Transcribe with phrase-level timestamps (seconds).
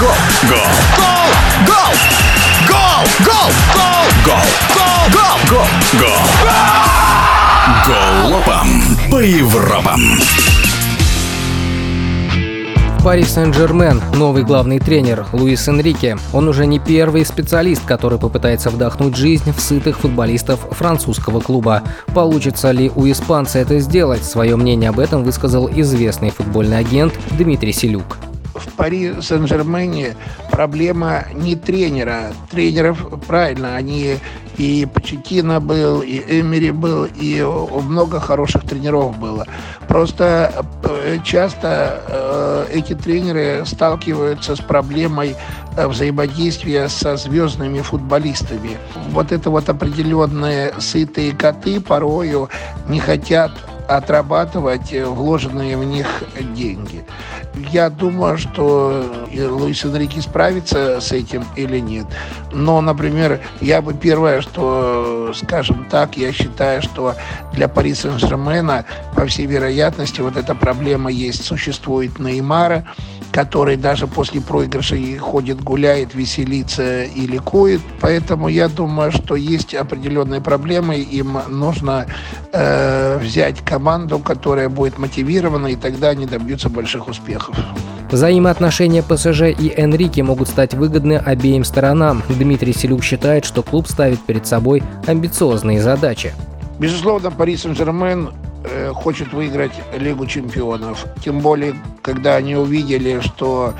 [0.00, 0.10] Гол!
[0.48, 0.58] Гол!
[0.96, 1.92] Гол!
[2.68, 3.04] Гол!
[3.26, 3.50] Гол!
[3.74, 3.96] Гол!
[4.24, 4.94] Гол!
[5.10, 5.28] Гол!
[5.50, 5.66] Гол!
[5.98, 6.18] Гол!
[7.84, 8.68] Голопом
[9.10, 10.00] по Европам.
[13.02, 16.16] Пари Сен-Жермен– новый главный тренер Луис Энрике.
[16.32, 21.82] Он уже не первый специалист, который попытается вдохнуть жизнь в сытых футболистов французского клуба.
[22.14, 24.22] Получится ли у испанца это сделать?
[24.22, 28.18] Свое мнение об этом высказал известный футбольный агент Дмитрий Селюк
[28.78, 30.14] Пари Сен-Жермене
[30.52, 32.32] проблема не тренера.
[32.48, 34.18] Тренеров, правильно, они
[34.56, 39.46] и Почетина был, и Эмери был, и много хороших тренеров было.
[39.88, 45.34] Просто э, часто э, эти тренеры сталкиваются с проблемой
[45.76, 48.78] э, взаимодействия со звездными футболистами.
[49.10, 52.48] Вот это вот определенные сытые коты порою
[52.88, 53.50] не хотят
[53.88, 56.06] отрабатывать вложенные в них
[56.54, 57.04] деньги.
[57.72, 62.06] Я думаю, что Луис Энрике справится с этим или нет.
[62.52, 67.14] Но, например, я бы первое, что, скажем так, я считаю, что
[67.52, 68.84] для Пари Сен-Жермена,
[69.14, 72.84] по всей вероятности, вот эта проблема есть, существует Неймара,
[73.32, 77.80] который даже после проигрыша ходит, гуляет, веселится и ликует.
[78.00, 82.06] Поэтому я думаю, что есть определенные проблемы, им нужно
[82.52, 87.56] э, взять команду, которая будет мотивирована, и тогда они добьются больших успехов.
[88.10, 92.22] Взаимоотношения ПСЖ и Энрике могут стать выгодны обеим сторонам.
[92.28, 96.32] Дмитрий Селюк считает, что клуб ставит перед собой амбициозные задачи.
[96.78, 98.30] Безусловно, Пари Сен-Жермен
[98.64, 101.04] э, хочет выиграть Лигу чемпионов.
[101.22, 103.74] Тем более, когда они увидели, что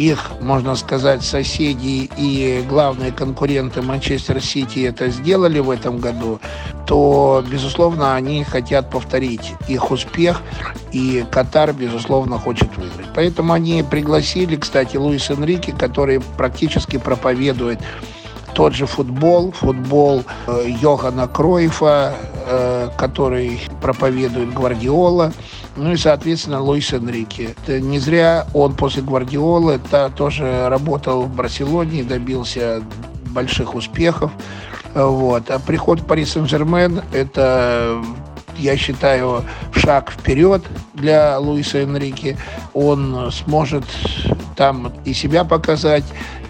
[0.00, 6.40] их, можно сказать, соседи и главные конкуренты Манчестер Сити это сделали в этом году,
[6.90, 10.42] то, безусловно, они хотят повторить их успех,
[10.90, 13.06] и Катар, безусловно, хочет выиграть.
[13.14, 17.78] Поэтому они пригласили, кстати, Луис Энрике, который практически проповедует
[18.54, 22.12] тот же футбол, футбол э, Йохана Кройфа,
[22.48, 25.32] э, который проповедует Гвардиола,
[25.76, 27.54] ну и, соответственно, Луис Энрике.
[27.62, 32.82] Это не зря он после Гвардиолы -то тоже работал в Барселоне и добился
[33.26, 34.32] больших успехов.
[34.94, 35.50] Вот.
[35.50, 38.02] А приход в Пари Сен-Жермен– это
[38.60, 40.62] я считаю, шаг вперед
[40.94, 42.36] для Луиса Энрике.
[42.74, 43.84] Он сможет
[44.56, 46.04] там и себя показать,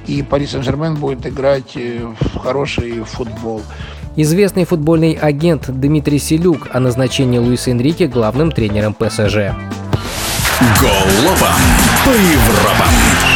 [0.07, 3.63] и Пари Сен-Жермен будет играть э, в хороший футбол.
[4.17, 9.55] Известный футбольный агент Дмитрий Селюк о назначении Луиса Энрике главным тренером ПСЖ.
[10.81, 11.55] Голова
[12.05, 13.30] по Европам.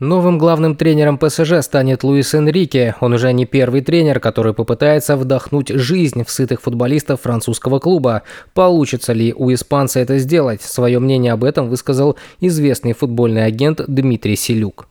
[0.00, 2.96] Новым главным тренером ПСЖ станет Луис Энрике.
[2.98, 8.22] Он уже не первый тренер, который попытается вдохнуть жизнь в сытых футболистов французского клуба.
[8.54, 10.62] Получится ли у испанца это сделать?
[10.62, 14.88] Свое мнение об этом высказал известный футбольный агент Дмитрий Селюк.